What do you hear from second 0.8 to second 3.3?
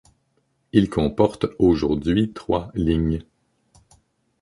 comporte aujourd'hui trois lignes.